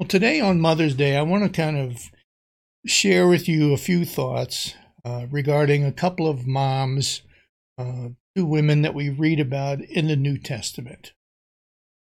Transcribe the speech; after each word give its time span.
Well, 0.00 0.08
today 0.08 0.40
on 0.40 0.62
Mother's 0.62 0.94
Day, 0.94 1.14
I 1.14 1.20
want 1.20 1.44
to 1.44 1.50
kind 1.50 1.76
of 1.76 2.10
share 2.86 3.28
with 3.28 3.46
you 3.46 3.74
a 3.74 3.76
few 3.76 4.06
thoughts 4.06 4.72
uh, 5.04 5.26
regarding 5.30 5.84
a 5.84 5.92
couple 5.92 6.26
of 6.26 6.46
moms, 6.46 7.20
uh, 7.76 8.08
two 8.34 8.46
women 8.46 8.80
that 8.80 8.94
we 8.94 9.10
read 9.10 9.38
about 9.38 9.82
in 9.82 10.06
the 10.06 10.16
New 10.16 10.38
Testament. 10.38 11.12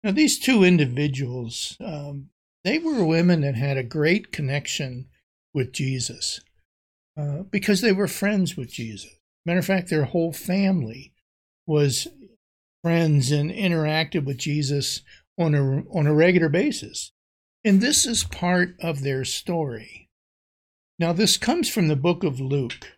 Now, 0.04 0.14
these 0.14 0.40
two 0.40 0.64
individuals, 0.64 1.78
um, 1.80 2.32
they 2.64 2.80
were 2.80 3.06
women 3.06 3.42
that 3.42 3.54
had 3.54 3.78
a 3.78 3.84
great 3.84 4.32
connection 4.32 5.06
with 5.54 5.72
Jesus 5.72 6.40
uh, 7.16 7.44
because 7.52 7.82
they 7.82 7.92
were 7.92 8.08
friends 8.08 8.58
with 8.58 8.72
Jesus. 8.72 9.12
Matter 9.46 9.60
of 9.60 9.66
fact, 9.66 9.92
their 9.92 10.06
whole 10.06 10.34
family 10.34 11.14
was 11.68 12.08
friends 12.84 13.32
and 13.32 13.52
interacted 13.52 14.26
with 14.26 14.40
Jesus 14.40 15.04
on 15.38 15.54
a 15.54 15.84
on 15.96 16.08
a 16.08 16.16
regular 16.16 16.50
basis. 16.50 17.12
And 17.66 17.82
this 17.82 18.06
is 18.06 18.24
part 18.24 18.76
of 18.80 19.02
their 19.02 19.26
story. 19.26 20.08
Now, 21.00 21.14
this 21.14 21.36
comes 21.36 21.68
from 21.68 21.88
the 21.88 21.96
book 21.96 22.24
of 22.24 22.40
Luke. 22.40 22.98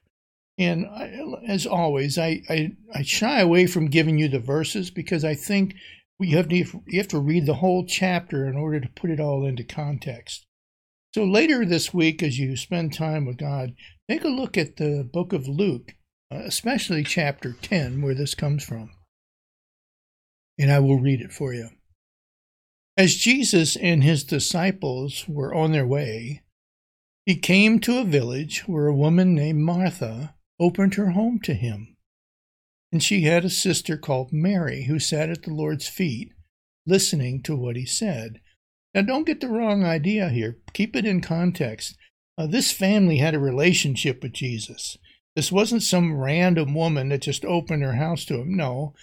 And 0.58 0.86
I, 0.86 1.18
as 1.48 1.66
always, 1.66 2.18
I, 2.18 2.42
I, 2.50 2.72
I, 2.94 3.04
shy 3.04 3.40
away 3.40 3.66
from 3.66 3.90
giving 3.90 4.18
you 4.18 4.28
the 4.28 4.40
verses 4.40 4.92
because 4.92 5.24
I 5.24 5.36
think 5.36 5.76
you 6.20 6.36
have, 6.36 6.50
to, 6.50 6.56
you 6.56 6.98
have 6.98 7.08
to 7.10 7.20
read 7.20 7.46
the 7.46 7.54
whole 7.54 7.86
chapter 7.86 8.46
in 8.46 8.58
order 8.58 8.82
to 8.82 8.90
put 8.90 9.10
it 9.10 9.22
all 9.22 9.46
into 9.46 9.64
context. 9.64 10.46
So 11.14 11.24
later 11.24 11.64
this 11.64 11.94
week, 11.94 12.22
as 12.22 12.38
you 12.38 12.58
spend 12.58 12.94
time 12.94 13.26
with 13.26 13.38
God, 13.38 13.74
take 14.10 14.24
a 14.24 14.30
look 14.30 14.58
at 14.58 14.76
the 14.76 15.08
book 15.12 15.32
of 15.32 15.48
Luke, 15.48 15.94
uh, 16.30 16.42
especially 16.44 17.04
chapter 17.04 17.54
10, 17.54 18.02
where 18.02 18.16
this 18.16 18.36
comes 18.36 18.66
from. 18.66 18.92
And 20.60 20.72
I 20.72 20.80
will 20.80 21.00
read 21.00 21.22
it 21.22 21.32
for 21.32 21.54
you. 21.54 21.70
As 22.98 23.14
Jesus 23.14 23.76
and 23.76 24.04
his 24.04 24.24
disciples 24.24 25.26
were 25.28 25.54
on 25.54 25.72
their 25.72 25.86
way, 25.86 26.42
he 27.28 27.36
came 27.36 27.80
to 27.82 28.00
a 28.00 28.04
village 28.04 28.68
where 28.68 28.88
a 28.88 28.96
woman 28.96 29.36
named 29.36 29.60
Martha 29.60 30.34
opened 30.60 30.96
her 30.96 31.12
home 31.12 31.40
to 31.44 31.54
him. 31.54 31.96
And 32.92 33.04
she 33.04 33.22
had 33.22 33.46
a 33.46 33.52
sister 33.52 33.98
called 33.98 34.34
Mary 34.34 34.86
who 34.86 34.98
sat 34.98 35.30
at 35.30 35.44
the 35.44 35.54
Lord's 35.54 35.88
feet, 35.88 36.32
listening 36.88 37.44
to 37.44 37.56
what 37.56 37.76
he 37.76 37.86
said. 37.86 38.40
Now, 38.96 39.02
don't 39.04 39.28
get 39.28 39.42
the 39.42 39.50
wrong 39.50 39.84
idea 39.84 40.30
here. 40.30 40.58
Keep 40.74 40.96
it 40.96 41.06
in 41.06 41.22
context. 41.22 41.96
Uh, 42.36 42.48
this 42.48 42.72
family 42.72 43.18
had 43.18 43.36
a 43.36 43.40
relationship 43.40 44.24
with 44.24 44.34
Jesus. 44.34 44.98
This 45.36 45.52
wasn't 45.52 45.84
some 45.84 46.18
random 46.18 46.74
woman 46.74 47.10
that 47.10 47.22
just 47.22 47.46
opened 47.46 47.84
her 47.84 47.94
house 47.94 48.26
to 48.26 48.42
him. 48.42 48.58
No, 48.58 48.96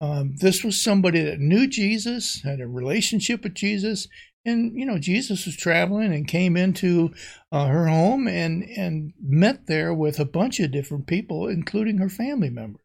um, 0.00 0.34
this 0.36 0.64
was 0.64 0.82
somebody 0.82 1.22
that 1.22 1.40
knew 1.40 1.66
Jesus, 1.66 2.42
had 2.42 2.60
a 2.60 2.66
relationship 2.66 3.42
with 3.42 3.54
Jesus, 3.54 4.08
and 4.44 4.74
you 4.74 4.86
know 4.86 4.98
Jesus 4.98 5.44
was 5.44 5.56
traveling 5.56 6.14
and 6.14 6.26
came 6.26 6.56
into 6.56 7.12
uh, 7.52 7.66
her 7.66 7.86
home 7.86 8.26
and 8.26 8.62
and 8.62 9.12
met 9.22 9.66
there 9.66 9.92
with 9.92 10.18
a 10.18 10.24
bunch 10.24 10.60
of 10.60 10.70
different 10.70 11.06
people, 11.06 11.46
including 11.46 11.98
her 11.98 12.08
family 12.08 12.50
members. 12.50 12.82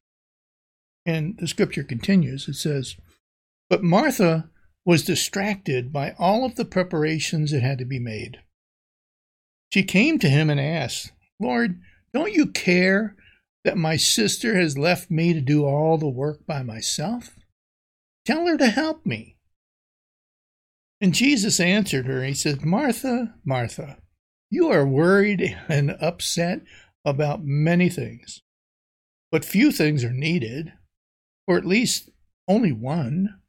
And 1.05 1.38
the 1.38 1.47
scripture 1.47 1.83
continues. 1.83 2.47
It 2.49 2.55
says, 2.55 2.97
"But 3.69 3.83
Martha 3.83 4.49
was 4.86 5.03
distracted 5.03 5.91
by 5.91 6.16
all 6.19 6.45
of 6.45 6.55
the 6.55 6.66
preparations 6.66 7.52
that 7.52 7.63
had 7.63 7.80
to 7.80 7.86
be 7.86 7.99
made. 7.99 8.38
She 9.73 9.83
came 9.83 10.19
to 10.19 10.30
him 10.30 10.49
and 10.49 10.59
asked, 10.59 11.11
Lord, 11.39 11.81
don't 12.13 12.31
you 12.31 12.45
care 12.45 13.16
that 13.66 13.77
my 13.77 13.97
sister 13.97 14.55
has 14.55 14.77
left 14.77 15.09
me 15.09 15.33
to 15.33 15.41
do 15.41 15.66
all 15.66 15.97
the 15.97 16.08
work 16.08 16.45
by 16.45 16.61
myself? 16.61 17.35
Tell 18.23 18.45
her 18.45 18.58
to 18.58 18.67
help 18.67 19.05
me. 19.05 19.38
And 21.02 21.13
Jesus 21.13 21.59
answered 21.59 22.05
her, 22.05 22.23
He 22.23 22.36
said, 22.36 22.63
Martha, 22.63 23.33
Martha, 23.43 23.97
you 24.49 24.69
are 24.69 24.86
worried 24.86 25.58
and 25.67 25.97
upset 25.99 26.61
about 27.03 27.43
many 27.43 27.89
things, 27.89 28.41
but 29.31 29.43
few 29.43 29.71
things 29.71 30.04
are 30.04 30.14
needed, 30.14 30.71
or 31.48 31.58
at 31.58 31.65
least 31.65 32.11
only 32.48 32.71
one. 32.71 33.39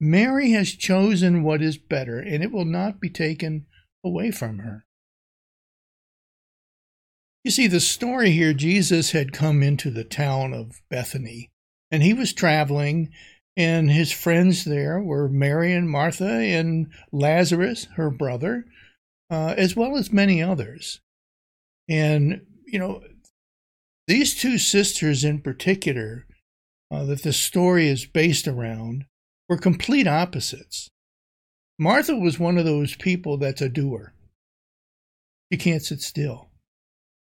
Mary 0.00 0.50
has 0.50 0.72
chosen 0.72 1.44
what 1.44 1.62
is 1.62 1.78
better, 1.78 2.18
and 2.18 2.42
it 2.42 2.52
will 2.52 2.64
not 2.64 3.00
be 3.00 3.08
taken 3.08 3.66
away 4.04 4.30
from 4.32 4.58
her. 4.58 4.84
You 7.44 7.50
see, 7.50 7.66
the 7.66 7.80
story 7.80 8.32
here 8.32 8.52
Jesus 8.52 9.12
had 9.12 9.32
come 9.32 9.62
into 9.62 9.90
the 9.90 10.04
town 10.04 10.52
of 10.52 10.80
Bethany, 10.90 11.50
and 11.90 12.02
he 12.02 12.12
was 12.12 12.32
traveling, 12.32 13.10
and 13.56 13.90
his 13.90 14.12
friends 14.12 14.64
there 14.64 15.00
were 15.00 15.28
Mary 15.28 15.72
and 15.72 15.88
Martha 15.88 16.28
and 16.28 16.92
Lazarus, 17.12 17.86
her 17.96 18.10
brother, 18.10 18.64
uh, 19.30 19.54
as 19.56 19.76
well 19.76 19.96
as 19.96 20.12
many 20.12 20.42
others. 20.42 21.00
And, 21.88 22.42
you 22.66 22.78
know, 22.78 23.02
these 24.06 24.34
two 24.34 24.58
sisters 24.58 25.24
in 25.24 25.40
particular, 25.40 26.26
uh, 26.90 27.04
that 27.04 27.22
the 27.22 27.32
story 27.32 27.88
is 27.88 28.06
based 28.06 28.48
around, 28.48 29.04
were 29.48 29.58
complete 29.58 30.06
opposites. 30.06 30.88
Martha 31.78 32.16
was 32.16 32.38
one 32.38 32.58
of 32.58 32.64
those 32.64 32.96
people 32.96 33.38
that's 33.38 33.62
a 33.62 33.68
doer. 33.68 34.12
She 35.52 35.58
can't 35.58 35.82
sit 35.82 36.00
still. 36.02 36.47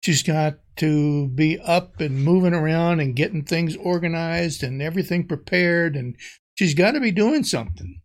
She's 0.04 0.22
got 0.22 0.56
to 0.78 1.30
be 1.30 1.58
up 1.60 2.02
and 2.02 2.26
moving 2.26 2.54
around 2.54 3.00
and 3.00 3.16
getting 3.16 3.46
things 3.46 3.78
organized 3.78 4.62
and 4.62 4.82
everything 4.82 5.26
prepared, 5.26 5.96
and 5.96 6.18
she's 6.56 6.74
got 6.74 6.92
to 6.92 7.00
be 7.00 7.12
doing 7.12 7.46
something. 7.46 8.02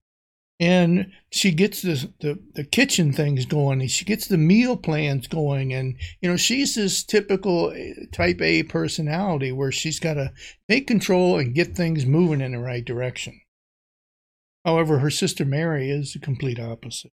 And 0.61 1.11
she 1.33 1.51
gets 1.51 1.83
the, 1.83 2.09
the, 2.21 2.39
the 2.55 2.63
kitchen 2.63 3.13
things 3.13 3.47
going, 3.47 3.81
and 3.81 3.91
she 3.91 4.05
gets 4.05 4.29
the 4.29 4.39
meal 4.39 4.77
plans 4.77 5.27
going, 5.27 5.75
and 5.75 5.97
you 6.21 6.31
know 6.31 6.37
she's 6.37 6.77
this 6.77 7.03
typical 7.03 7.73
eh, 7.73 7.95
Type 8.13 8.41
A 8.43 8.63
personality 8.63 9.51
where 9.51 9.73
she's 9.73 9.99
got 9.99 10.15
to 10.15 10.33
take 10.71 10.87
control 10.87 11.37
and 11.37 11.53
get 11.53 11.75
things 11.75 12.07
moving 12.07 12.41
in 12.41 12.53
the 12.53 12.61
right 12.61 12.85
direction. 12.85 13.41
However, 14.65 15.01
her 15.01 15.11
sister 15.11 15.45
Mary 15.45 15.91
is 15.91 16.13
the 16.13 16.21
complete 16.21 16.61
opposite. 16.61 17.11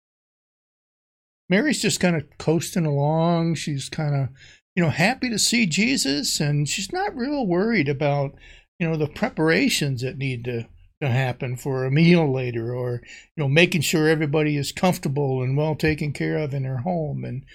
Mary's 1.50 1.81
just 1.81 2.00
kind 2.00 2.16
of 2.16 2.25
coasting 2.38 2.85
along. 2.85 3.56
She's 3.56 3.90
kind 3.90 4.16
of 4.16 4.29
you 4.75 4.84
know, 4.84 4.90
happy 4.90 5.30
to 5.30 5.40
see 5.40 5.66
Jesus, 5.66 6.40
and 6.40 6.68
she's 6.68 6.91
not 6.91 7.16
real 7.16 7.47
worried 7.47 7.88
about, 7.88 8.36
you 8.78 8.88
know, 8.88 8.97
the 8.97 9.08
preparations 9.08 10.02
that 10.02 10.18
need 10.18 10.44
to, 10.46 10.68
to 11.02 11.08
happen 11.08 11.56
for 11.56 11.86
a 11.86 11.91
meal 11.91 12.31
later, 12.31 12.75
or 12.75 13.02
you 13.36 13.44
know, 13.44 13.47
making 13.47 13.81
sure 13.81 14.09
everybody 14.09 14.58
is 14.58 14.72
comfortable 14.72 15.41
and 15.41 15.56
well 15.56 15.75
taken 15.75 16.12
care 16.12 16.38
of 16.38 16.53
in 16.53 16.66
her 16.66 16.80
home, 16.80 17.24
and 17.24 17.46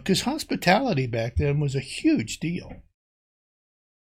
because 0.00 0.22
uh, 0.22 0.30
hospitality 0.30 1.06
back 1.06 1.36
then 1.36 1.60
was 1.60 1.74
a 1.74 1.80
huge 1.80 2.38
deal. 2.40 2.82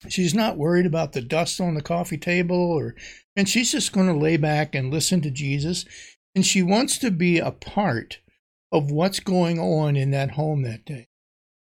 She's 0.10 0.34
not 0.34 0.58
worried 0.58 0.86
about 0.86 1.14
the 1.14 1.22
dust 1.22 1.60
on 1.60 1.74
the 1.74 1.82
coffee 1.82 2.18
table, 2.18 2.72
or 2.72 2.96
and 3.36 3.50
she's 3.50 3.72
just 3.72 3.92
going 3.92 4.08
to 4.08 4.14
lay 4.14 4.38
back 4.38 4.74
and 4.74 4.92
listen 4.92 5.22
to 5.22 5.32
Jesus, 5.32 5.86
and 6.34 6.46
she 6.46 6.62
wants 6.64 6.98
to 7.00 7.12
be 7.12 7.40
a 7.40 7.52
part 7.52 8.20
of 8.72 8.92
what's 8.92 9.20
going 9.20 9.60
on 9.60 9.96
in 9.96 10.12
that 10.12 10.32
home 10.32 10.62
that 10.64 10.86
day. 10.86 11.08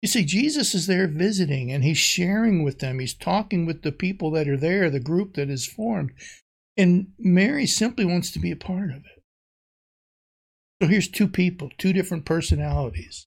You 0.06 0.10
see, 0.10 0.24
Jesus 0.24 0.76
is 0.76 0.86
there 0.86 1.08
visiting 1.08 1.72
and 1.72 1.84
he's 1.84 1.98
sharing 1.98 2.64
with 2.64 2.78
them. 2.78 3.00
He's 3.00 3.16
talking 3.16 3.66
with 3.66 3.82
the 3.82 3.92
people 3.92 4.30
that 4.34 4.48
are 4.48 4.56
there, 4.56 4.88
the 4.92 5.00
group 5.00 5.34
that 5.34 5.50
is 5.50 5.66
formed. 5.66 6.12
And 6.78 7.14
Mary 7.18 7.66
simply 7.66 8.06
wants 8.06 8.30
to 8.34 8.40
be 8.40 8.52
a 8.52 8.56
part 8.56 8.92
of 8.92 8.98
it. 8.98 9.24
So 10.80 10.90
here's 10.90 11.08
two 11.08 11.28
people, 11.28 11.72
two 11.80 11.92
different 11.92 12.24
personalities. 12.24 13.26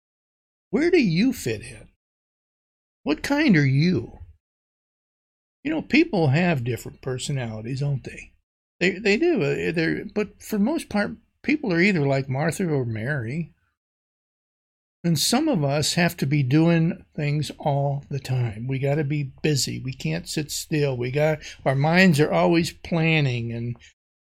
Where 0.70 0.88
do 0.88 1.02
you 1.02 1.32
fit 1.32 1.62
in? 1.62 1.88
What 3.02 3.24
kind 3.24 3.56
are 3.56 3.66
you? 3.66 4.20
You 5.64 5.72
know, 5.72 5.82
people 5.82 6.28
have 6.28 6.62
different 6.62 7.02
personalities, 7.02 7.80
don't 7.80 8.04
they? 8.04 8.34
They 8.78 9.00
they 9.00 9.16
do. 9.16 9.42
Uh, 9.42 9.72
they're, 9.72 10.04
but 10.14 10.40
for 10.40 10.60
most 10.60 10.88
part, 10.88 11.16
people 11.42 11.72
are 11.72 11.80
either 11.80 12.06
like 12.06 12.28
Martha 12.28 12.68
or 12.68 12.84
Mary. 12.84 13.52
And 15.08 15.19
some 15.19 15.49
of 15.49 15.64
us 15.64 15.94
have 15.94 16.19
to 16.19 16.26
be 16.26 16.43
doing 16.43 17.02
things 17.16 17.50
all 17.58 18.05
the 18.10 18.19
time. 18.19 18.66
We 18.66 18.78
got 18.78 18.96
to 18.96 19.05
be 19.05 19.32
busy. 19.40 19.81
We 19.81 19.94
can't 19.94 20.28
sit 20.28 20.50
still. 20.50 20.99
We 20.99 21.10
got 21.10 21.38
our 21.64 21.75
minds 21.75 22.20
are 22.20 22.31
always 22.31 22.72
planning 22.75 23.50
and 23.50 23.75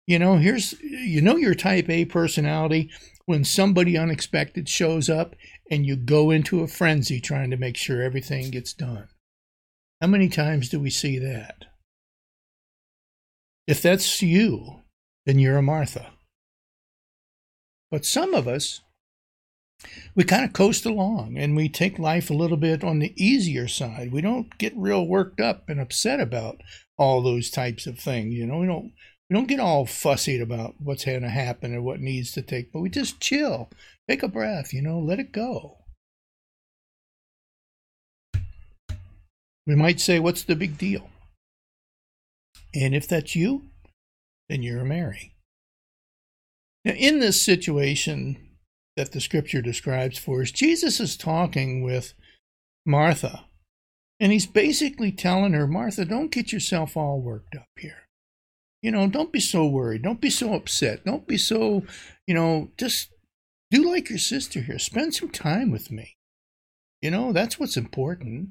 you 0.07 0.19
know, 0.19 0.35
here's 0.35 0.73
you 0.81 1.21
know 1.21 1.37
your 1.37 1.55
type 1.55 1.89
A 1.89 2.03
personality 2.03 2.91
when 3.27 3.45
somebody 3.45 3.97
unexpected 3.97 4.67
shows 4.67 5.09
up 5.09 5.37
and 5.71 5.85
you 5.85 5.95
go 5.95 6.31
into 6.31 6.63
a 6.63 6.67
frenzy 6.67 7.21
trying 7.21 7.51
to 7.51 7.55
make 7.55 7.77
sure 7.77 8.01
everything 8.01 8.51
gets 8.51 8.73
done. 8.73 9.07
How 10.01 10.07
many 10.07 10.27
times 10.27 10.67
do 10.67 10.81
we 10.81 10.89
see 10.89 11.17
that? 11.17 11.63
If 13.67 13.81
that's 13.81 14.21
you, 14.21 14.81
then 15.25 15.39
you're 15.39 15.59
a 15.59 15.61
Martha. 15.61 16.11
But 17.89 18.05
some 18.05 18.33
of 18.33 18.49
us 18.49 18.81
we 20.15 20.23
kind 20.23 20.45
of 20.45 20.53
coast 20.53 20.85
along 20.85 21.37
and 21.37 21.55
we 21.55 21.69
take 21.69 21.99
life 21.99 22.29
a 22.29 22.35
little 22.35 22.57
bit 22.57 22.83
on 22.83 22.99
the 22.99 23.13
easier 23.21 23.67
side. 23.67 24.11
We 24.11 24.21
don't 24.21 24.57
get 24.57 24.75
real 24.75 25.07
worked 25.07 25.39
up 25.39 25.69
and 25.69 25.79
upset 25.79 26.19
about 26.19 26.61
all 26.97 27.21
those 27.21 27.49
types 27.49 27.87
of 27.87 27.99
things. 27.99 28.33
You 28.33 28.45
know, 28.45 28.59
we 28.59 28.67
don't 28.67 28.93
We 29.29 29.35
don't 29.35 29.47
get 29.47 29.59
all 29.59 29.85
fussy 29.85 30.39
about 30.39 30.75
what's 30.79 31.05
going 31.05 31.21
to 31.21 31.29
happen 31.29 31.73
and 31.73 31.83
what 31.83 31.99
needs 31.99 32.31
to 32.33 32.41
take, 32.41 32.71
but 32.71 32.81
we 32.81 32.89
just 32.89 33.19
chill, 33.19 33.69
take 34.09 34.21
a 34.23 34.27
breath, 34.27 34.73
you 34.73 34.81
know, 34.81 34.99
let 34.99 35.19
it 35.19 35.31
go. 35.31 35.77
We 39.65 39.75
might 39.75 39.99
say, 39.99 40.19
What's 40.19 40.43
the 40.43 40.55
big 40.55 40.77
deal? 40.77 41.09
And 42.75 42.93
if 42.93 43.07
that's 43.07 43.35
you, 43.35 43.69
then 44.49 44.61
you're 44.61 44.81
a 44.81 44.85
Mary. 44.85 45.35
Now, 46.85 46.93
in 46.93 47.19
this 47.19 47.41
situation 47.41 48.42
that 48.95 49.11
the 49.11 49.21
scripture 49.21 49.61
describes 49.61 50.17
for 50.17 50.41
us, 50.41 50.51
Jesus 50.51 50.99
is 50.99 51.17
talking 51.17 51.83
with 51.83 52.13
Martha, 52.85 53.45
and 54.19 54.31
he's 54.31 54.45
basically 54.45 55.11
telling 55.11 55.53
her, 55.53 55.67
Martha, 55.67 56.05
don't 56.05 56.31
get 56.31 56.51
yourself 56.51 56.95
all 56.95 57.21
worked 57.21 57.55
up 57.55 57.69
here. 57.77 58.07
You 58.81 58.91
know, 58.91 59.07
don't 59.07 59.31
be 59.31 59.39
so 59.39 59.65
worried. 59.65 60.03
Don't 60.03 60.19
be 60.19 60.29
so 60.29 60.53
upset. 60.53 61.05
Don't 61.05 61.25
be 61.25 61.37
so, 61.37 61.83
you 62.27 62.33
know, 62.33 62.71
just 62.77 63.09
do 63.71 63.89
like 63.89 64.09
your 64.09 64.19
sister 64.19 64.59
here. 64.59 64.77
Spend 64.77 65.15
some 65.15 65.29
time 65.29 65.71
with 65.71 65.89
me. 65.89 66.17
You 67.01 67.09
know, 67.09 67.31
that's 67.31 67.57
what's 67.57 67.77
important. 67.77 68.49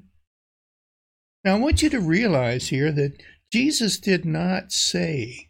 Now, 1.43 1.55
I 1.55 1.59
want 1.59 1.83
you 1.83 1.89
to 1.91 1.99
realize 1.99 2.69
here 2.69 2.91
that 2.91 3.21
Jesus 3.51 3.99
did 3.99 4.25
not 4.25 4.71
say 4.71 5.49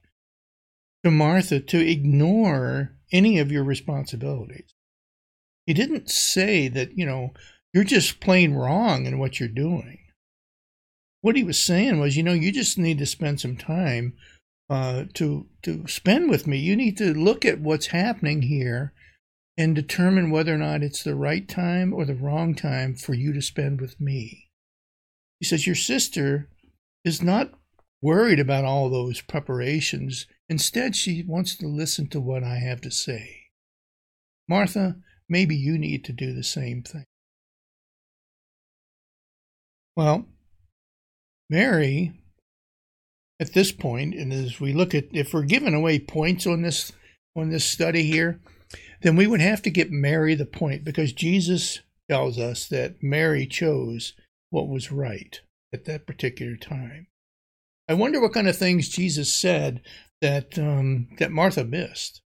to 1.03 1.11
Martha 1.11 1.59
to 1.59 1.79
ignore 1.79 2.93
any 3.11 3.39
of 3.39 3.51
your 3.51 3.63
responsibilities. 3.63 4.72
He 5.65 5.73
didn't 5.73 6.09
say 6.09 6.67
that, 6.67 6.97
you 6.97 7.05
know, 7.05 7.33
you're 7.73 7.83
just 7.83 8.19
plain 8.19 8.53
wrong 8.53 9.05
in 9.05 9.19
what 9.19 9.39
you're 9.39 9.49
doing. 9.49 9.99
What 11.21 11.35
he 11.35 11.43
was 11.43 11.61
saying 11.61 11.99
was, 11.99 12.17
you 12.17 12.23
know, 12.23 12.33
you 12.33 12.51
just 12.51 12.77
need 12.77 12.97
to 12.99 13.05
spend 13.05 13.39
some 13.39 13.55
time 13.55 14.13
uh, 14.69 15.05
to 15.13 15.47
to 15.61 15.87
spend 15.87 16.29
with 16.29 16.47
me. 16.47 16.57
You 16.57 16.75
need 16.75 16.97
to 16.97 17.13
look 17.13 17.45
at 17.45 17.59
what's 17.59 17.87
happening 17.87 18.43
here 18.43 18.93
and 19.57 19.75
determine 19.75 20.31
whether 20.31 20.53
or 20.53 20.57
not 20.57 20.83
it's 20.83 21.03
the 21.03 21.15
right 21.15 21.47
time 21.47 21.93
or 21.93 22.05
the 22.05 22.15
wrong 22.15 22.55
time 22.55 22.95
for 22.95 23.13
you 23.13 23.31
to 23.33 23.41
spend 23.41 23.79
with 23.79 23.99
me. 24.01 24.49
He 25.39 25.45
says 25.45 25.67
your 25.67 25.75
sister 25.75 26.49
is 27.05 27.21
not 27.21 27.51
worried 28.01 28.39
about 28.39 28.65
all 28.65 28.89
those 28.89 29.21
preparations. 29.21 30.25
Instead, 30.49 30.95
she 30.95 31.23
wants 31.23 31.55
to 31.55 31.67
listen 31.67 32.07
to 32.07 32.19
what 32.19 32.43
I 32.43 32.57
have 32.57 32.81
to 32.81 32.91
say. 32.91 33.43
Martha, 34.47 34.97
maybe 35.29 35.55
you 35.55 35.77
need 35.77 36.03
to 36.05 36.13
do 36.13 36.33
the 36.33 36.43
same 36.43 36.83
thing. 36.83 37.05
Well, 39.95 40.25
Mary, 41.49 42.13
at 43.39 43.53
this 43.53 43.71
point, 43.71 44.15
and 44.15 44.33
as 44.33 44.59
we 44.59 44.73
look 44.73 44.95
at 44.95 45.05
if 45.11 45.33
we're 45.33 45.43
giving 45.43 45.73
away 45.73 45.99
points 45.99 46.47
on 46.47 46.61
this 46.61 46.91
on 47.35 47.49
this 47.49 47.65
study 47.65 48.03
here, 48.03 48.39
then 49.01 49.15
we 49.15 49.27
would 49.27 49.41
have 49.41 49.61
to 49.63 49.69
get 49.69 49.91
Mary 49.91 50.35
the 50.35 50.45
point 50.45 50.83
because 50.83 51.13
Jesus 51.13 51.79
tells 52.09 52.39
us 52.39 52.67
that 52.67 53.03
Mary 53.03 53.45
chose 53.45 54.13
what 54.49 54.67
was 54.67 54.91
right 54.91 55.41
at 55.73 55.85
that 55.85 56.07
particular 56.07 56.55
time. 56.55 57.07
I 57.89 57.93
wonder 57.93 58.21
what 58.21 58.33
kind 58.33 58.47
of 58.47 58.57
things 58.57 58.89
Jesus 58.89 59.33
said 59.33 59.81
that 60.21 60.57
um, 60.57 61.09
that 61.19 61.31
Martha 61.31 61.63
missed. 61.63 62.21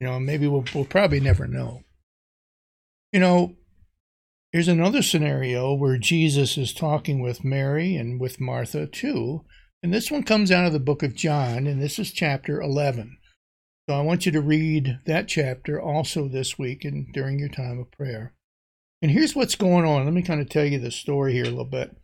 You 0.00 0.06
know, 0.06 0.20
maybe 0.20 0.46
we'll, 0.46 0.64
we'll 0.74 0.84
probably 0.86 1.20
never 1.20 1.46
know. 1.46 1.82
You 3.12 3.18
know, 3.18 3.56
here's 4.52 4.68
another 4.68 5.02
scenario 5.02 5.74
where 5.74 5.98
Jesus 5.98 6.56
is 6.56 6.72
talking 6.72 7.20
with 7.20 7.44
Mary 7.44 7.96
and 7.96 8.20
with 8.20 8.40
Martha 8.40 8.86
too. 8.86 9.44
And 9.82 9.92
this 9.92 10.10
one 10.10 10.22
comes 10.22 10.52
out 10.52 10.66
of 10.66 10.72
the 10.72 10.78
book 10.78 11.02
of 11.02 11.16
John, 11.16 11.66
and 11.66 11.82
this 11.82 11.98
is 11.98 12.12
chapter 12.12 12.60
11. 12.60 13.16
So 13.88 13.96
I 13.96 14.02
want 14.02 14.26
you 14.26 14.32
to 14.32 14.40
read 14.40 15.00
that 15.06 15.26
chapter 15.26 15.80
also 15.80 16.28
this 16.28 16.58
week 16.58 16.84
and 16.84 17.12
during 17.12 17.40
your 17.40 17.48
time 17.48 17.80
of 17.80 17.90
prayer. 17.90 18.34
And 19.02 19.10
here's 19.10 19.34
what's 19.34 19.56
going 19.56 19.84
on. 19.84 20.04
Let 20.04 20.14
me 20.14 20.22
kind 20.22 20.40
of 20.40 20.48
tell 20.48 20.66
you 20.66 20.78
the 20.78 20.92
story 20.92 21.32
here 21.32 21.46
a 21.46 21.48
little 21.48 21.64
bit. 21.64 21.96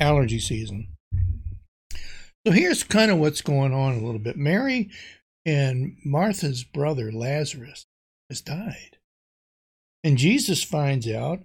Allergy 0.00 0.38
season. 0.38 0.88
So 2.46 2.52
here's 2.52 2.82
kind 2.84 3.10
of 3.10 3.18
what's 3.18 3.42
going 3.42 3.74
on 3.74 3.94
a 3.94 4.04
little 4.04 4.20
bit. 4.20 4.36
Mary 4.36 4.90
and 5.44 5.96
Martha's 6.04 6.64
brother 6.64 7.12
Lazarus 7.12 7.84
has 8.30 8.40
died. 8.40 8.98
And 10.04 10.16
Jesus 10.16 10.62
finds 10.62 11.08
out, 11.08 11.40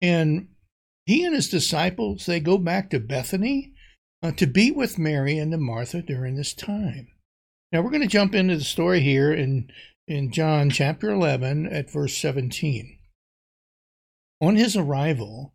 and 0.00 0.48
he 1.06 1.24
and 1.24 1.34
his 1.34 1.48
disciples 1.48 2.26
they 2.26 2.40
go 2.40 2.58
back 2.58 2.90
to 2.90 3.00
Bethany 3.00 3.74
uh, 4.22 4.32
to 4.32 4.46
be 4.46 4.70
with 4.70 4.98
Mary 4.98 5.38
and 5.38 5.52
to 5.52 5.58
Martha 5.58 6.02
during 6.02 6.36
this 6.36 6.54
time. 6.54 7.08
Now 7.72 7.82
we're 7.82 7.90
going 7.90 8.02
to 8.02 8.08
jump 8.08 8.34
into 8.34 8.56
the 8.56 8.64
story 8.64 9.00
here 9.00 9.32
in 9.32 9.70
in 10.08 10.32
John 10.32 10.70
chapter 10.70 11.10
11 11.10 11.68
at 11.68 11.90
verse 11.90 12.16
17. 12.16 12.98
On 14.40 14.56
his 14.56 14.76
arrival, 14.76 15.54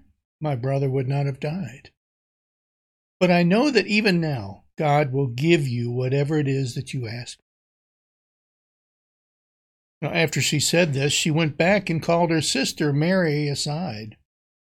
my 0.41 0.55
brother 0.55 0.89
would 0.89 1.07
not 1.07 1.25
have 1.25 1.39
died. 1.39 1.91
But 3.19 3.31
I 3.31 3.43
know 3.43 3.69
that 3.69 3.87
even 3.87 4.19
now, 4.19 4.63
God 4.77 5.13
will 5.13 5.27
give 5.27 5.67
you 5.67 5.91
whatever 5.91 6.39
it 6.39 6.47
is 6.47 6.73
that 6.75 6.93
you 6.93 7.07
ask. 7.07 7.37
Now, 10.01 10.09
after 10.09 10.41
she 10.41 10.59
said 10.59 10.93
this, 10.93 11.13
she 11.13 11.29
went 11.29 11.57
back 11.57 11.89
and 11.89 12.01
called 12.01 12.31
her 12.31 12.41
sister 12.41 12.91
Mary 12.91 13.47
aside. 13.47 14.17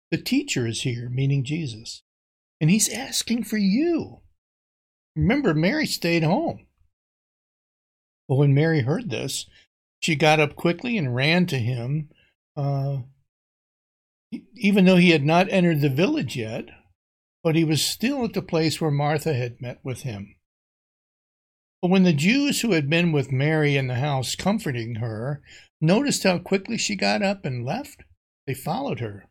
The 0.09 0.17
teacher 0.17 0.65
is 0.65 0.81
here, 0.81 1.09
meaning 1.09 1.43
Jesus, 1.43 2.01
and 2.59 2.71
he's 2.71 2.89
asking 2.89 3.43
for 3.43 3.57
you. 3.57 4.21
Remember, 5.15 5.53
Mary 5.53 5.85
stayed 5.85 6.23
home. 6.23 6.65
But 8.27 8.35
when 8.35 8.53
Mary 8.53 8.81
heard 8.81 9.09
this, 9.09 9.45
she 9.99 10.15
got 10.15 10.39
up 10.39 10.55
quickly 10.55 10.97
and 10.97 11.15
ran 11.15 11.45
to 11.47 11.59
him. 11.59 12.09
Uh, 12.55 12.99
even 14.55 14.85
though 14.85 14.97
he 14.97 15.09
had 15.09 15.23
not 15.23 15.51
entered 15.51 15.81
the 15.81 15.89
village 15.89 16.35
yet, 16.35 16.65
but 17.43 17.55
he 17.55 17.63
was 17.63 17.83
still 17.83 18.23
at 18.23 18.33
the 18.33 18.41
place 18.41 18.79
where 18.79 18.91
Martha 18.91 19.33
had 19.33 19.61
met 19.61 19.79
with 19.83 20.01
him. 20.01 20.35
But 21.81 21.89
when 21.89 22.03
the 22.03 22.13
Jews 22.13 22.61
who 22.61 22.73
had 22.73 22.89
been 22.89 23.11
with 23.11 23.31
Mary 23.31 23.75
in 23.75 23.87
the 23.87 23.95
house 23.95 24.35
comforting 24.35 24.95
her 24.95 25.41
noticed 25.79 26.23
how 26.23 26.37
quickly 26.37 26.77
she 26.77 26.95
got 26.95 27.23
up 27.23 27.43
and 27.43 27.65
left, 27.65 28.03
they 28.45 28.53
followed 28.53 28.99
her, 28.99 29.25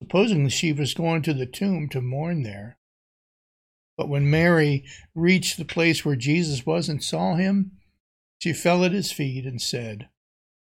supposing 0.00 0.48
she 0.48 0.72
was 0.72 0.94
going 0.94 1.22
to 1.22 1.34
the 1.34 1.46
tomb 1.46 1.88
to 1.90 2.00
mourn 2.00 2.42
there. 2.42 2.78
But 3.96 4.08
when 4.08 4.30
Mary 4.30 4.84
reached 5.14 5.56
the 5.56 5.64
place 5.64 6.04
where 6.04 6.16
Jesus 6.16 6.64
was 6.64 6.88
and 6.88 7.02
saw 7.02 7.34
him, 7.34 7.72
she 8.38 8.52
fell 8.52 8.84
at 8.84 8.92
his 8.92 9.10
feet 9.10 9.44
and 9.44 9.60
said, 9.60 10.08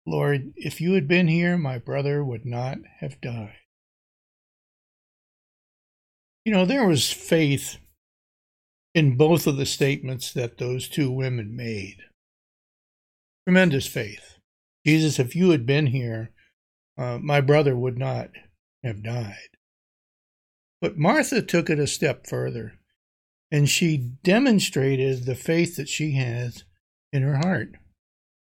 Lord, 0.06 0.52
if 0.56 0.80
you 0.80 0.92
had 0.92 1.08
been 1.08 1.28
here, 1.28 1.56
my 1.56 1.78
brother 1.78 2.24
would 2.24 2.44
not 2.44 2.78
have 3.00 3.20
died. 3.20 3.54
You 6.44 6.52
know, 6.52 6.64
there 6.64 6.86
was 6.86 7.12
faith 7.12 7.78
in 8.94 9.16
both 9.16 9.46
of 9.46 9.56
the 9.56 9.66
statements 9.66 10.32
that 10.32 10.58
those 10.58 10.88
two 10.88 11.10
women 11.10 11.56
made. 11.56 11.98
Tremendous 13.46 13.86
faith. 13.86 14.38
Jesus, 14.84 15.18
if 15.18 15.36
you 15.36 15.50
had 15.50 15.66
been 15.66 15.86
here, 15.86 16.30
uh, 16.98 17.18
my 17.18 17.40
brother 17.40 17.76
would 17.76 17.98
not 17.98 18.30
have 18.82 19.02
died. 19.02 19.36
But 20.80 20.98
Martha 20.98 21.40
took 21.42 21.70
it 21.70 21.78
a 21.78 21.86
step 21.86 22.26
further, 22.26 22.74
and 23.50 23.68
she 23.68 23.96
demonstrated 23.96 25.24
the 25.24 25.36
faith 25.36 25.76
that 25.76 25.88
she 25.88 26.12
has 26.12 26.64
in 27.12 27.22
her 27.22 27.36
heart. 27.36 27.76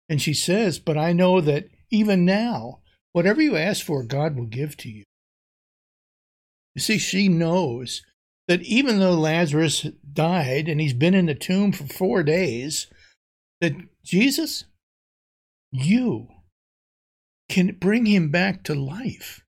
And 0.07 0.21
she 0.21 0.33
says, 0.33 0.79
But 0.79 0.97
I 0.97 1.11
know 1.11 1.41
that 1.41 1.69
even 1.91 2.23
now, 2.23 2.79
whatever 3.11 3.41
you 3.41 3.57
ask 3.57 3.85
for, 3.85 4.03
God 4.03 4.37
will 4.37 4.45
give 4.45 4.77
to 4.77 4.89
you. 4.89 5.03
You 6.75 6.81
see, 6.81 6.97
she 6.97 7.27
knows 7.27 8.03
that 8.47 8.61
even 8.63 8.99
though 8.99 9.13
Lazarus 9.13 9.85
died 10.11 10.67
and 10.67 10.79
he's 10.81 10.93
been 10.93 11.13
in 11.13 11.27
the 11.27 11.35
tomb 11.35 11.71
for 11.71 11.85
four 11.85 12.23
days, 12.23 12.87
that 13.61 13.73
Jesus, 14.03 14.65
you, 15.71 16.27
can 17.49 17.75
bring 17.79 18.05
him 18.05 18.29
back 18.29 18.63
to 18.63 18.75
life 18.75 19.43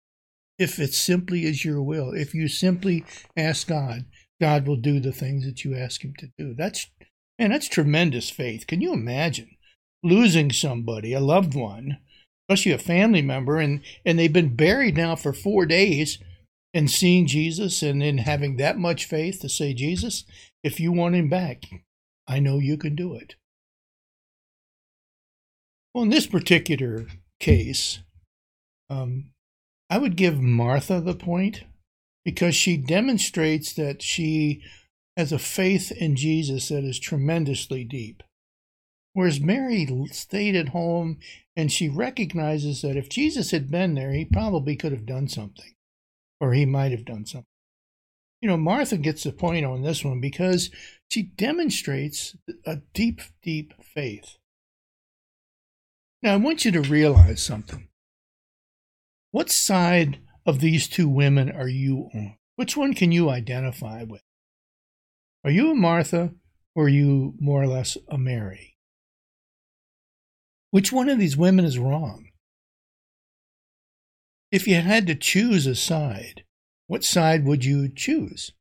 if 0.59 0.79
it 0.79 0.95
simply 0.95 1.45
is 1.45 1.65
your 1.65 1.83
will. 1.83 2.13
If 2.13 2.35
you 2.35 2.49
simply 2.49 3.05
ask 3.37 3.69
God, 3.69 4.07
God 4.41 4.67
will 4.67 4.77
do 4.77 5.01
the 5.01 5.13
things 5.13 5.45
that 5.45 5.65
you 5.65 5.77
ask 5.77 6.03
him 6.03 6.15
to 6.19 6.31
do. 6.39 6.55
That's 6.55 6.91
man, 7.39 7.51
that's 7.51 7.69
tremendous 7.69 8.31
faith. 8.31 8.67
Can 8.67 8.81
you 8.81 8.93
imagine 8.93 9.51
losing 10.03 10.51
somebody, 10.51 11.13
a 11.13 11.21
loved 11.21 11.55
one, 11.55 11.99
especially 12.49 12.73
a 12.73 12.79
family 12.79 13.23
member, 13.23 13.59
and, 13.59 13.83
and 14.05 14.19
they've 14.19 14.33
been 14.33 14.57
buried 14.57 14.97
now 14.97 15.15
for 15.15 15.33
four 15.33 15.67
days 15.67 16.19
and 16.73 16.91
seeing 16.91 17.27
Jesus 17.27 17.83
and 17.83 18.03
then 18.03 18.19
having 18.19 18.57
that 18.57 18.79
much 18.79 19.05
faith 19.05 19.41
to 19.41 19.49
say, 19.49 19.75
Jesus, 19.75 20.25
if 20.63 20.79
you 20.79 20.93
want 20.93 21.15
him 21.15 21.29
back, 21.29 21.65
I 22.29 22.39
know 22.39 22.59
you 22.59 22.77
can 22.77 22.95
do 22.95 23.15
it. 23.15 23.35
Well, 25.95 26.05
in 26.05 26.11
this 26.11 26.27
particular 26.27 27.07
case, 27.41 28.01
um, 28.89 29.31
I 29.89 29.99
would 29.99 30.17
give 30.17 30.41
Martha 30.41 31.01
the 31.01 31.15
point 31.15 31.65
because 32.25 32.55
she 32.55 32.77
demonstrates 32.77 33.73
that 33.75 34.03
she 34.03 34.63
has 35.17 35.33
a 35.33 35.39
faith 35.39 35.91
in 35.91 36.15
Jesus 36.15 36.69
that 36.69 36.85
is 36.85 37.01
tremendously 37.01 37.85
deep. 37.85 38.23
Whereas 39.13 39.41
Mary 39.41 39.87
stayed 40.13 40.55
at 40.55 40.69
home 40.69 41.19
and 41.57 41.73
she 41.73 41.89
recognizes 41.89 42.83
that 42.83 42.97
if 42.97 43.09
Jesus 43.09 43.51
had 43.51 43.71
been 43.71 43.95
there, 43.95 44.13
he 44.13 44.25
probably 44.25 44.77
could 44.77 44.93
have 44.93 45.07
done 45.07 45.27
something, 45.27 45.75
or 46.41 46.53
he 46.55 46.65
might 46.65 46.93
have 46.93 47.05
done 47.05 47.27
something. 47.27 47.47
You 48.41 48.49
know, 48.49 48.57
Martha 48.57 48.97
gets 48.97 49.25
the 49.25 49.33
point 49.33 49.67
on 49.67 49.83
this 49.83 50.03
one 50.05 50.21
because 50.21 50.71
she 51.11 51.23
demonstrates 51.23 52.37
a 52.65 52.79
deep, 52.95 53.21
deep 53.43 53.75
faith. 53.83 54.37
Now, 56.23 56.35
I 56.35 56.37
want 56.37 56.65
you 56.65 56.73
to 56.73 56.81
realize 56.81 57.43
something. 57.43 57.89
What 59.31 59.51
side 59.51 60.21
of 60.47 60.61
these 60.61 60.89
two 60.89 61.09
women 61.09 61.51
are 61.51 61.69
you 61.69 62.09
on? 62.15 62.37
Which 62.57 62.77
one 62.77 62.95
can 62.95 63.13
you 63.13 63.31
identify 63.31 64.03
with? 64.03 64.23
Are 65.45 65.51
you 65.51 65.71
a 65.71 65.75
Martha 65.75 66.35
or 66.75 66.85
are 66.85 66.89
you 66.89 67.35
more 67.39 67.63
or 67.63 67.67
less 67.67 67.97
a 68.09 68.19
Mary? 68.19 68.77
Which 70.71 70.93
one 70.93 71.09
of 71.09 71.19
these 71.19 71.37
women 71.37 71.65
is 71.65 71.79
wrong? 71.79 72.30
If 74.53 74.67
you 74.67 74.77
had 74.77 75.07
to 75.07 75.15
choose 75.15 75.67
a 75.67 75.77
side, 75.77 76.45
what 76.89 77.05
side 77.05 77.45
would 77.45 77.65
you 77.65 77.89
choose? 77.89 78.53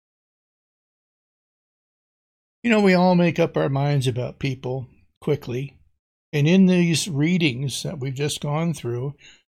You 2.64 2.70
know, 2.70 2.82
we 2.82 2.94
all 2.94 3.16
make 3.16 3.40
up 3.40 3.58
our 3.58 3.70
minds 3.70 4.06
about 4.06 4.40
people 4.40 4.88
quickly. 5.20 5.78
And 6.32 6.48
in 6.48 6.68
these 6.68 7.08
readings 7.08 7.82
that 7.82 8.00
we've 8.00 8.14
just 8.14 8.42
gone 8.42 8.74
through, 8.74 9.16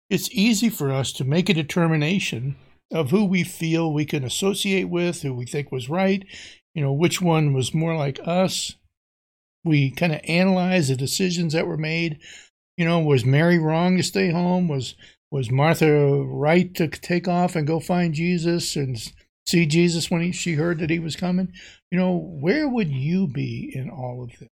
it's 0.10 0.32
easy 0.32 0.70
for 0.70 0.92
us 0.92 1.12
to 1.14 1.26
make 1.26 1.50
a 1.50 1.54
determination 1.54 2.56
of 2.94 3.12
who 3.12 3.26
we 3.26 3.44
feel 3.44 3.92
we 3.92 4.06
can 4.06 4.24
associate 4.24 4.90
with, 4.90 5.22
who 5.22 5.34
we 5.34 5.46
think 5.46 5.72
was 5.72 5.90
right, 5.90 6.24
you 6.74 6.82
know, 6.82 6.94
which 6.94 7.22
one 7.22 7.54
was 7.54 7.74
more 7.74 7.96
like 7.96 8.20
us. 8.24 8.78
We 9.66 9.92
kind 9.92 10.14
of 10.14 10.22
analyze 10.26 10.88
the 10.88 10.96
decisions 10.96 11.54
that 11.54 11.68
were 11.68 11.78
made. 11.78 12.20
You 12.78 12.86
know, 12.86 13.00
was 13.00 13.26
Mary 13.26 13.60
wrong 13.60 13.98
to 13.98 14.04
stay 14.04 14.32
home? 14.32 14.68
Was 14.70 14.96
was 15.32 15.50
Martha 15.50 16.24
right 16.24 16.76
to 16.76 16.90
take 16.90 17.28
off 17.28 17.56
and 17.56 17.66
go 17.66 17.80
find 17.80 18.14
Jesus 18.14 18.76
and 18.76 19.02
see 19.48 19.66
Jesus 19.66 20.12
when 20.12 20.22
he, 20.22 20.32
she 20.34 20.56
heard 20.56 20.80
that 20.80 20.90
he 20.90 21.00
was 21.00 21.16
coming? 21.16 21.54
You 21.90 21.98
know, 21.98 22.18
where 22.18 22.68
would 22.68 22.90
you 22.90 23.28
be 23.28 23.72
in 23.74 23.90
all 23.90 24.24
of 24.24 24.38
this? 24.38 24.50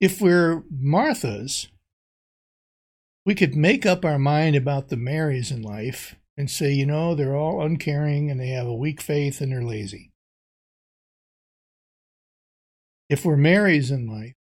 If 0.00 0.20
we're 0.20 0.64
Marthas, 0.70 1.68
we 3.24 3.34
could 3.34 3.54
make 3.54 3.86
up 3.86 4.04
our 4.04 4.18
mind 4.18 4.56
about 4.56 4.88
the 4.88 4.96
Marys 4.96 5.50
in 5.50 5.62
life 5.62 6.16
and 6.36 6.50
say, 6.50 6.72
you 6.72 6.84
know, 6.84 7.14
they're 7.14 7.36
all 7.36 7.62
uncaring 7.62 8.30
and 8.30 8.38
they 8.38 8.48
have 8.48 8.66
a 8.66 8.74
weak 8.74 9.00
faith 9.00 9.40
and 9.40 9.52
they're 9.52 9.62
lazy. 9.62 10.10
If 13.08 13.24
we're 13.24 13.36
Marys 13.36 13.90
in 13.90 14.06
life, 14.06 14.34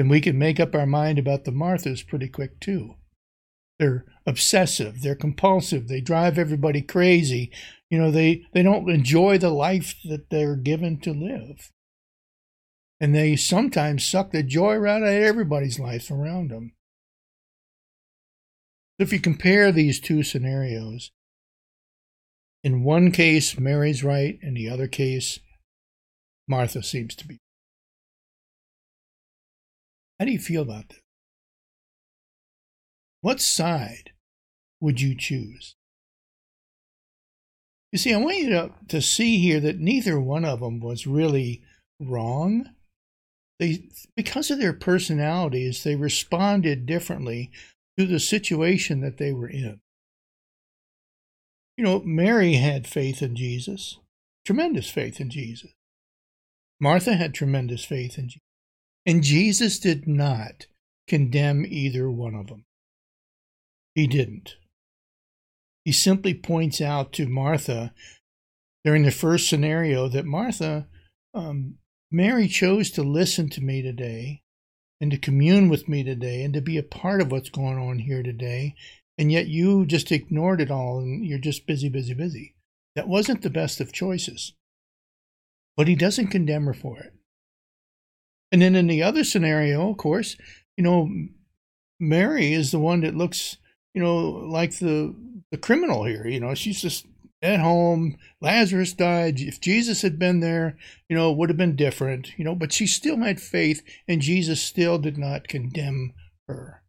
then 0.00 0.08
we 0.08 0.22
can 0.22 0.38
make 0.38 0.58
up 0.58 0.74
our 0.74 0.86
mind 0.86 1.18
about 1.18 1.44
the 1.44 1.50
Marthas 1.50 2.00
pretty 2.06 2.26
quick 2.26 2.58
too. 2.58 2.94
They're 3.78 4.06
obsessive, 4.24 5.02
they're 5.02 5.14
compulsive, 5.14 5.88
they 5.88 6.00
drive 6.00 6.38
everybody 6.38 6.80
crazy. 6.80 7.50
You 7.90 7.98
know, 7.98 8.10
they, 8.10 8.46
they 8.54 8.62
don't 8.62 8.88
enjoy 8.88 9.36
the 9.36 9.50
life 9.50 9.96
that 10.06 10.30
they're 10.30 10.56
given 10.56 11.00
to 11.00 11.12
live. 11.12 11.70
And 12.98 13.14
they 13.14 13.36
sometimes 13.36 14.06
suck 14.06 14.30
the 14.30 14.42
joy 14.42 14.76
right 14.76 15.02
out 15.02 15.08
of 15.08 15.22
everybody's 15.22 15.78
life 15.78 16.10
around 16.10 16.50
them. 16.50 16.72
If 18.98 19.12
you 19.12 19.20
compare 19.20 19.70
these 19.70 20.00
two 20.00 20.22
scenarios, 20.22 21.10
in 22.64 22.84
one 22.84 23.12
case, 23.12 23.58
Mary's 23.58 24.02
right, 24.02 24.38
in 24.40 24.54
the 24.54 24.70
other 24.70 24.88
case, 24.88 25.40
Martha 26.48 26.82
seems 26.82 27.14
to 27.16 27.26
be. 27.26 27.36
How 30.20 30.26
do 30.26 30.32
you 30.32 30.38
feel 30.38 30.60
about 30.60 30.90
this? 30.90 31.00
What 33.22 33.40
side 33.40 34.12
would 34.78 35.00
you 35.00 35.16
choose? 35.16 35.76
You 37.90 37.98
see, 37.98 38.12
I 38.12 38.18
want 38.18 38.36
you 38.36 38.50
to, 38.50 38.70
to 38.88 39.00
see 39.00 39.38
here 39.38 39.60
that 39.60 39.78
neither 39.78 40.20
one 40.20 40.44
of 40.44 40.60
them 40.60 40.78
was 40.78 41.06
really 41.06 41.62
wrong. 41.98 42.66
They, 43.58 43.88
because 44.14 44.50
of 44.50 44.58
their 44.58 44.74
personalities, 44.74 45.82
they 45.82 45.96
responded 45.96 46.84
differently 46.84 47.50
to 47.98 48.06
the 48.06 48.20
situation 48.20 49.00
that 49.00 49.16
they 49.16 49.32
were 49.32 49.48
in. 49.48 49.80
You 51.78 51.84
know, 51.84 52.00
Mary 52.00 52.54
had 52.54 52.86
faith 52.86 53.22
in 53.22 53.36
Jesus, 53.36 53.98
tremendous 54.44 54.90
faith 54.90 55.18
in 55.18 55.30
Jesus. 55.30 55.72
Martha 56.78 57.14
had 57.14 57.32
tremendous 57.32 57.86
faith 57.86 58.18
in 58.18 58.28
Jesus. 58.28 58.49
And 59.06 59.22
Jesus 59.22 59.78
did 59.78 60.06
not 60.06 60.66
condemn 61.08 61.64
either 61.66 62.10
one 62.10 62.34
of 62.34 62.48
them. 62.48 62.64
He 63.94 64.06
didn't. 64.06 64.56
He 65.84 65.92
simply 65.92 66.34
points 66.34 66.80
out 66.80 67.12
to 67.14 67.26
Martha 67.26 67.92
during 68.84 69.02
the 69.02 69.10
first 69.10 69.48
scenario 69.48 70.08
that 70.08 70.24
Martha, 70.24 70.86
um, 71.34 71.76
Mary 72.10 72.48
chose 72.48 72.90
to 72.92 73.02
listen 73.02 73.48
to 73.50 73.60
me 73.60 73.82
today 73.82 74.42
and 75.00 75.10
to 75.10 75.18
commune 75.18 75.68
with 75.68 75.88
me 75.88 76.02
today 76.02 76.42
and 76.42 76.52
to 76.54 76.60
be 76.60 76.76
a 76.76 76.82
part 76.82 77.20
of 77.20 77.32
what's 77.32 77.48
going 77.48 77.78
on 77.78 78.00
here 78.00 78.22
today. 78.22 78.74
And 79.16 79.32
yet 79.32 79.48
you 79.48 79.86
just 79.86 80.12
ignored 80.12 80.60
it 80.60 80.70
all 80.70 81.00
and 81.00 81.24
you're 81.26 81.38
just 81.38 81.66
busy, 81.66 81.88
busy, 81.88 82.14
busy. 82.14 82.54
That 82.94 83.08
wasn't 83.08 83.42
the 83.42 83.50
best 83.50 83.80
of 83.80 83.92
choices. 83.92 84.54
But 85.76 85.88
he 85.88 85.94
doesn't 85.94 86.28
condemn 86.28 86.66
her 86.66 86.74
for 86.74 86.98
it. 86.98 87.14
And 88.52 88.60
then 88.60 88.74
in 88.74 88.86
the 88.86 89.02
other 89.02 89.24
scenario, 89.24 89.90
of 89.90 89.96
course, 89.96 90.36
you 90.76 90.84
know, 90.84 91.08
Mary 92.00 92.52
is 92.52 92.70
the 92.70 92.78
one 92.78 93.00
that 93.02 93.16
looks, 93.16 93.58
you 93.94 94.02
know, 94.02 94.16
like 94.18 94.78
the 94.78 95.14
the 95.50 95.58
criminal 95.58 96.04
here. 96.04 96.26
You 96.26 96.40
know, 96.40 96.54
she's 96.54 96.80
just 96.80 97.06
at 97.42 97.60
home. 97.60 98.16
Lazarus 98.40 98.92
died. 98.92 99.40
If 99.40 99.60
Jesus 99.60 100.02
had 100.02 100.18
been 100.18 100.40
there, 100.40 100.76
you 101.08 101.16
know, 101.16 101.30
it 101.30 101.38
would 101.38 101.50
have 101.50 101.56
been 101.56 101.76
different, 101.76 102.36
you 102.38 102.44
know, 102.44 102.54
but 102.54 102.72
she 102.72 102.86
still 102.86 103.18
had 103.18 103.40
faith, 103.40 103.82
and 104.08 104.20
Jesus 104.20 104.62
still 104.62 104.98
did 104.98 105.18
not 105.18 105.48
condemn 105.48 106.12
her. 106.48 106.82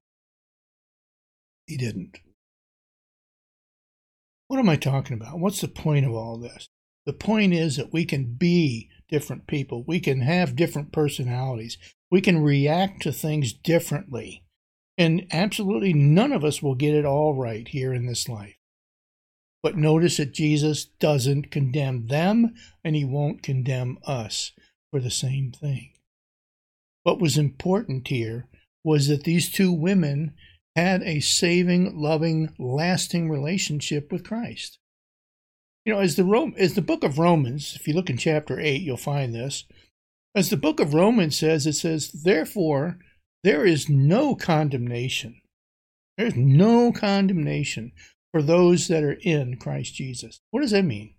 He 1.68 1.78
didn't. 1.78 2.20
What 4.48 4.60
am 4.60 4.70
I 4.70 4.76
talking 4.76 5.16
about? 5.16 5.40
What's 5.40 5.62
the 5.62 5.70
point 5.70 6.06
of 6.06 6.14
all 6.14 6.38
this? 6.38 6.68
The 7.06 7.14
point 7.14 7.54
is 7.54 7.78
that 7.78 7.94
we 7.94 8.06
can 8.06 8.36
be 8.36 8.90
different 9.10 9.48
people. 9.48 9.84
We 9.86 10.00
can 10.00 10.22
have 10.22 10.56
different 10.56 10.92
personalities. 10.92 11.78
We 12.10 12.22
can 12.22 12.42
react 12.42 13.02
to 13.04 13.12
things 13.12 13.54
differently. 13.54 14.44
And 14.98 15.26
absolutely 15.32 15.94
none 15.94 16.32
of 16.32 16.44
us 16.44 16.62
will 16.62 16.76
get 16.76 16.94
it 16.94 17.06
all 17.06 17.34
right 17.34 17.68
here 17.68 17.94
in 17.94 18.06
this 18.06 18.30
life. 18.30 18.56
But 19.64 19.78
notice 19.78 20.18
that 20.18 20.34
Jesus 20.34 20.86
doesn't 20.86 21.52
condemn 21.52 22.08
them 22.08 22.54
and 22.84 22.96
he 22.96 23.06
won't 23.06 23.44
condemn 23.44 23.98
us 24.06 24.52
for 24.92 25.00
the 25.00 25.12
same 25.12 25.52
thing. 25.52 25.94
What 27.04 27.20
was 27.20 27.38
important 27.38 28.08
here 28.08 28.48
was 28.84 29.08
that 29.08 29.24
these 29.24 29.52
two 29.52 29.72
women 29.72 30.34
had 30.76 31.04
a 31.04 31.20
saving, 31.20 32.00
loving, 32.00 32.54
lasting 32.58 33.30
relationship 33.30 34.12
with 34.12 34.24
Christ. 34.24 34.80
You 35.86 35.94
know, 35.94 36.00
as 36.00 36.16
the 36.16 36.24
Rome, 36.24 36.54
as 36.58 36.76
the 36.76 36.82
book 36.82 37.04
of 37.04 37.18
Romans, 37.18 37.76
if 37.76 37.88
you 37.88 37.94
look 37.94 38.10
in 38.10 38.18
chapter 38.18 38.60
8, 38.60 38.82
you'll 38.82 38.98
find 38.98 39.34
this. 39.34 39.66
As 40.36 40.50
the 40.50 40.58
book 40.58 40.80
of 40.80 40.94
Romans 40.94 41.38
says, 41.38 41.66
it 41.66 41.74
says, 41.74 42.12
Therefore, 42.12 43.00
there 43.44 43.66
is 43.66 43.90
no 43.90 44.36
condemnation. 44.36 45.42
There's 46.18 46.36
no 46.36 46.92
condemnation 46.92 47.92
for 48.32 48.42
those 48.42 48.88
that 48.88 49.04
are 49.04 49.18
in 49.22 49.58
Christ 49.58 49.96
Jesus. 49.96 50.40
What 50.52 50.62
does 50.62 50.72
that 50.72 50.86
mean? 50.86 51.16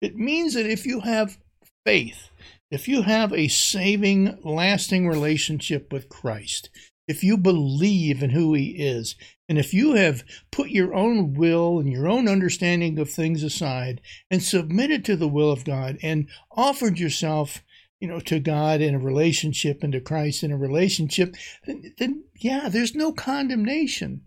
It 0.00 0.16
means 0.16 0.54
that 0.54 0.66
if 0.66 0.86
you 0.86 1.00
have 1.00 1.38
faith, 1.84 2.30
if 2.70 2.88
you 2.88 3.02
have 3.02 3.32
a 3.32 3.48
saving, 3.48 4.38
lasting 4.42 5.06
relationship 5.06 5.92
with 5.92 6.08
Christ, 6.08 6.70
if 7.06 7.22
you 7.22 7.36
believe 7.36 8.22
in 8.22 8.30
who 8.30 8.54
He 8.54 8.70
is, 8.70 9.14
and 9.48 9.58
if 9.58 9.72
you 9.72 9.94
have 9.94 10.24
put 10.50 10.70
your 10.70 10.94
own 10.94 11.34
will 11.34 11.78
and 11.78 11.90
your 11.90 12.08
own 12.08 12.28
understanding 12.28 12.98
of 12.98 13.10
things 13.10 13.42
aside 13.42 14.00
and 14.30 14.42
submitted 14.42 15.04
to 15.04 15.16
the 15.16 15.28
will 15.28 15.52
of 15.52 15.64
God 15.64 15.98
and 16.02 16.28
offered 16.50 16.98
yourself, 16.98 17.62
you 18.00 18.08
know, 18.08 18.20
to 18.20 18.40
God 18.40 18.80
in 18.80 18.94
a 18.94 18.98
relationship 18.98 19.82
and 19.82 19.92
to 19.92 20.00
Christ 20.00 20.42
in 20.42 20.50
a 20.50 20.56
relationship, 20.56 21.36
then, 21.64 21.94
then 21.98 22.24
yeah, 22.34 22.68
there's 22.68 22.94
no 22.94 23.12
condemnation. 23.12 24.26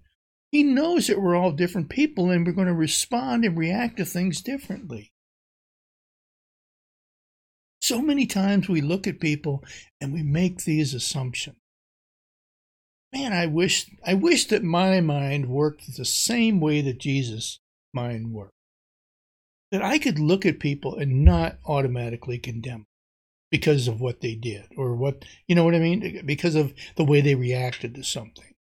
He 0.52 0.64
knows 0.64 1.08
that 1.08 1.22
we're 1.22 1.36
all 1.36 1.52
different 1.52 1.90
people 1.90 2.32
and 2.32 2.46
we're 2.46 2.54
going 2.54 2.68
to 2.68 2.74
respond 2.74 3.44
and 3.46 3.58
react 3.58 3.98
to 3.98 4.06
things 4.06 4.42
differently. 4.42 5.12
So 7.82 8.02
many 8.02 8.26
times 8.26 8.68
we 8.68 8.82
look 8.82 9.06
at 9.06 9.20
people 9.20 9.64
and 10.02 10.14
we 10.14 10.24
make 10.24 10.64
these 10.64 10.94
assumptions 10.94 11.59
man, 13.14 13.34
I 13.34 13.46
wish 13.46 13.90
I 14.06 14.14
wish 14.14 14.46
that 14.48 14.64
my 14.64 15.02
mind 15.02 15.48
worked 15.50 15.96
the 15.98 16.06
same 16.06 16.60
way 16.60 16.82
that 16.82 17.00
Jesus' 17.00 17.60
mind 17.94 18.32
worked. 18.34 18.54
That 19.72 19.82
I 19.84 20.00
could 20.00 20.20
look 20.20 20.46
at 20.46 20.60
people 20.60 20.96
and 20.96 21.24
not 21.24 21.58
automatically 21.66 22.40
condemn 22.40 22.86
because 23.52 23.88
of 23.88 24.02
what 24.02 24.22
they 24.22 24.36
did 24.36 24.66
or 24.78 24.96
what 24.96 25.26
you 25.48 25.56
know 25.56 25.64
what 25.64 25.76
I 25.76 25.80
mean? 25.80 26.24
Because 26.26 26.56
of 26.56 26.74
the 26.96 27.04
way 27.04 27.22
they 27.22 27.36
reacted 27.36 27.96
to 27.96 28.04
something. 28.04 28.54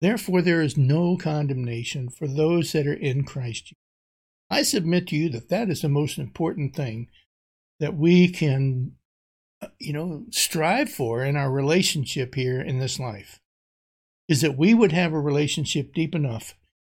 Therefore, 0.00 0.42
there 0.42 0.60
is 0.60 0.76
no 0.76 1.16
condemnation 1.16 2.10
for 2.10 2.26
those 2.26 2.72
that 2.72 2.86
are 2.86 2.92
in 2.92 3.24
Christ. 3.24 3.72
I 4.50 4.62
submit 4.62 5.08
to 5.08 5.16
you 5.16 5.30
that 5.30 5.48
that 5.48 5.70
is 5.70 5.80
the 5.80 5.88
most 5.88 6.18
important 6.18 6.76
thing 6.76 7.08
that 7.80 7.96
we 7.96 8.28
can 8.28 8.92
you 9.78 9.92
know, 9.92 10.24
strive 10.30 10.90
for 10.90 11.24
in 11.24 11.36
our 11.36 11.50
relationship 11.50 12.34
here 12.34 12.60
in 12.60 12.78
this 12.78 12.98
life 12.98 13.40
is 14.28 14.40
that 14.40 14.58
we 14.58 14.74
would 14.74 14.92
have 14.92 15.12
a 15.12 15.20
relationship 15.20 15.94
deep 15.94 16.14
enough 16.14 16.54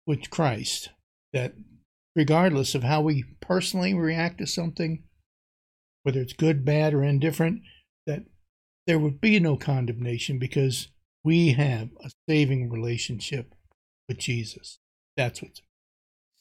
with 0.06 0.30
Christ 0.30 0.90
that 1.32 1.54
regardless 2.14 2.74
of 2.74 2.82
how 2.82 3.00
we 3.02 3.24
personally 3.40 3.92
react 3.94 4.38
to 4.38 4.46
something, 4.46 5.02
whether 6.02 6.20
it's 6.20 6.32
good, 6.32 6.64
bad, 6.64 6.94
or 6.94 7.02
indifferent, 7.02 7.62
that 8.06 8.22
there 8.86 8.98
would 8.98 9.20
be 9.20 9.40
no 9.40 9.56
condemnation 9.56 10.38
because 10.38 10.88
we 11.24 11.52
have 11.52 11.90
a 12.04 12.10
saving 12.28 12.70
relationship 12.70 13.54
with 14.08 14.18
Jesus. 14.18 14.78
That's 15.16 15.42
what's. 15.42 15.60